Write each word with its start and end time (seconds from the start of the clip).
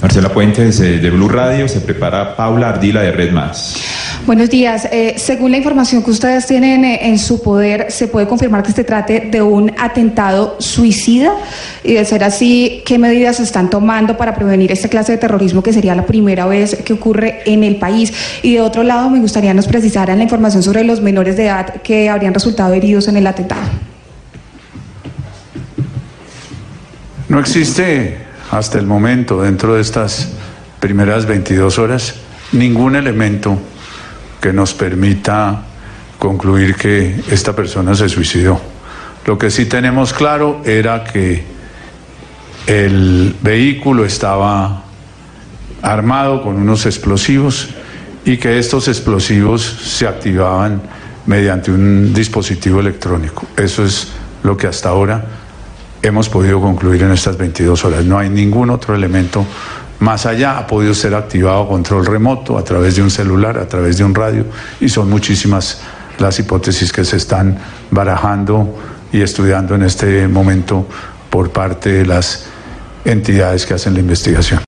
Marcela 0.00 0.30
Puentes 0.30 0.78
de 0.78 1.10
Blue 1.10 1.28
Radio, 1.28 1.68
se 1.68 1.80
prepara 1.80 2.34
Paula 2.34 2.70
Ardila 2.70 3.02
de 3.02 3.12
Red 3.12 3.32
Más. 3.32 3.76
Buenos 4.24 4.48
días. 4.48 4.88
Eh, 4.90 5.14
según 5.18 5.50
la 5.50 5.58
información 5.58 6.02
que 6.02 6.10
ustedes 6.10 6.46
tienen 6.46 6.84
eh, 6.86 7.00
en 7.02 7.18
su 7.18 7.42
poder, 7.42 7.90
¿se 7.90 8.08
puede 8.08 8.26
confirmar 8.26 8.62
que 8.62 8.72
se 8.72 8.82
trate 8.82 9.28
de 9.30 9.42
un 9.42 9.72
atentado 9.78 10.56
suicida? 10.58 11.32
Y 11.84 11.94
de 11.94 12.04
ser 12.06 12.24
así, 12.24 12.82
¿qué 12.86 12.98
medidas 12.98 13.36
se 13.36 13.42
están 13.42 13.68
tomando 13.68 14.16
para 14.16 14.34
prevenir 14.34 14.72
esta 14.72 14.88
clase 14.88 15.12
de 15.12 15.18
terrorismo 15.18 15.62
que 15.62 15.72
sería 15.72 15.94
la 15.94 16.06
primera 16.06 16.46
vez 16.46 16.76
que 16.82 16.94
ocurre 16.94 17.40
en 17.44 17.62
el 17.62 17.76
país? 17.76 18.12
Y 18.42 18.54
de 18.54 18.62
otro 18.62 18.82
lado, 18.82 19.10
me 19.10 19.20
gustaría 19.20 19.52
nos 19.52 19.66
precisaran 19.66 20.16
la 20.16 20.24
información 20.24 20.62
sobre 20.62 20.82
los 20.82 21.02
menores 21.02 21.36
de 21.36 21.44
edad 21.44 21.82
que 21.82 22.08
habrían 22.08 22.32
resultado 22.32 22.72
heridos 22.72 23.06
en 23.08 23.18
el 23.18 23.26
atentado. 23.26 23.68
No 27.28 27.38
existe 27.38 28.29
hasta 28.50 28.78
el 28.78 28.86
momento, 28.86 29.42
dentro 29.42 29.74
de 29.74 29.80
estas 29.80 30.30
primeras 30.80 31.26
22 31.26 31.78
horas, 31.78 32.14
ningún 32.52 32.96
elemento 32.96 33.58
que 34.40 34.52
nos 34.52 34.74
permita 34.74 35.62
concluir 36.18 36.74
que 36.74 37.20
esta 37.30 37.54
persona 37.54 37.94
se 37.94 38.08
suicidó. 38.08 38.60
Lo 39.26 39.38
que 39.38 39.50
sí 39.50 39.66
tenemos 39.66 40.12
claro 40.12 40.62
era 40.64 41.04
que 41.04 41.44
el 42.66 43.36
vehículo 43.40 44.04
estaba 44.04 44.84
armado 45.82 46.42
con 46.42 46.56
unos 46.56 46.86
explosivos 46.86 47.68
y 48.24 48.36
que 48.36 48.58
estos 48.58 48.88
explosivos 48.88 49.62
se 49.62 50.06
activaban 50.06 50.82
mediante 51.26 51.70
un 51.70 52.12
dispositivo 52.12 52.80
electrónico. 52.80 53.46
Eso 53.56 53.84
es 53.84 54.08
lo 54.42 54.56
que 54.56 54.66
hasta 54.66 54.88
ahora 54.88 55.39
hemos 56.02 56.28
podido 56.28 56.60
concluir 56.60 57.02
en 57.02 57.12
estas 57.12 57.36
22 57.36 57.84
horas. 57.84 58.04
No 58.04 58.18
hay 58.18 58.28
ningún 58.28 58.70
otro 58.70 58.94
elemento 58.94 59.44
más 60.00 60.26
allá. 60.26 60.58
Ha 60.58 60.66
podido 60.66 60.94
ser 60.94 61.14
activado 61.14 61.68
control 61.68 62.06
remoto 62.06 62.58
a 62.58 62.64
través 62.64 62.96
de 62.96 63.02
un 63.02 63.10
celular, 63.10 63.58
a 63.58 63.68
través 63.68 63.98
de 63.98 64.04
un 64.04 64.14
radio, 64.14 64.44
y 64.80 64.88
son 64.88 65.08
muchísimas 65.10 65.80
las 66.18 66.38
hipótesis 66.38 66.92
que 66.92 67.04
se 67.04 67.16
están 67.16 67.58
barajando 67.90 68.76
y 69.12 69.22
estudiando 69.22 69.74
en 69.74 69.82
este 69.82 70.28
momento 70.28 70.86
por 71.30 71.50
parte 71.50 71.90
de 71.90 72.06
las 72.06 72.46
entidades 73.04 73.64
que 73.64 73.74
hacen 73.74 73.94
la 73.94 74.00
investigación. 74.00 74.60